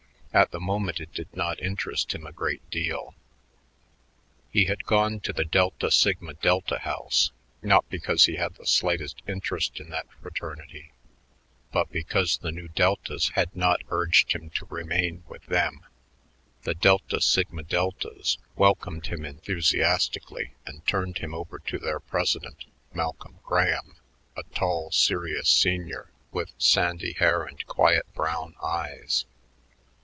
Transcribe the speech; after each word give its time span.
At 0.33 0.51
the 0.51 0.61
moment 0.61 1.01
it 1.01 1.11
did 1.13 1.27
not 1.35 1.59
interest 1.59 2.15
him 2.15 2.25
a 2.25 2.31
great 2.31 2.67
deal. 2.69 3.13
He 4.49 4.63
had 4.63 4.85
gone 4.85 5.19
to 5.19 5.33
the 5.33 5.43
Delta 5.43 5.91
Sigma 5.91 6.35
Delta 6.35 6.79
house, 6.79 7.31
not 7.61 7.83
because 7.89 8.23
he 8.27 8.37
had 8.37 8.55
the 8.55 8.65
slightest 8.65 9.21
interest 9.27 9.81
in 9.81 9.89
that 9.89 10.07
fraternity 10.21 10.93
but 11.73 11.91
because 11.91 12.37
the 12.37 12.49
Nu 12.53 12.69
Deltas 12.69 13.31
had 13.35 13.53
not 13.53 13.81
urged 13.89 14.31
him 14.31 14.49
to 14.51 14.65
remain 14.67 15.25
with 15.27 15.45
them. 15.47 15.81
The 16.63 16.75
Delta 16.75 17.19
Sigma 17.19 17.63
Deltas 17.63 18.37
welcomed 18.55 19.07
him 19.07 19.25
enthusiastically 19.25 20.53
and 20.65 20.87
turned 20.87 21.17
him 21.17 21.33
over 21.35 21.59
to 21.59 21.77
their 21.77 21.99
president, 21.99 22.63
Malcolm 22.93 23.39
Graham, 23.43 23.97
a 24.37 24.43
tall 24.55 24.91
serious 24.91 25.49
senior 25.49 26.09
with 26.31 26.53
sandy 26.57 27.11
hair 27.19 27.43
and 27.43 27.65
quiet 27.67 28.05
brown 28.13 28.55
eyes. 28.63 29.25